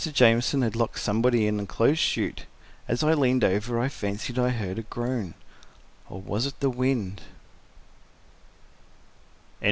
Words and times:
Jamieson 0.03 0.63
had 0.63 0.75
locked 0.75 0.97
somebody 0.97 1.45
in 1.45 1.57
the 1.57 1.67
clothes 1.67 1.99
chute. 1.99 2.47
As 2.87 3.03
I 3.03 3.13
leaned 3.13 3.43
over 3.43 3.79
I 3.79 3.87
fancied 3.87 4.39
I 4.39 4.49
heard 4.49 4.79
a 4.79 4.81
groan—or 4.81 6.19
was 6.21 6.47
it 6.47 6.59
the 6.59 6.71
wind? 6.71 7.21